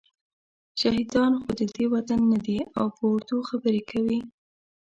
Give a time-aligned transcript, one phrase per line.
[0.79, 4.19] شهادیان خو ددې وطن نه دي او په اردو خبرې کوي.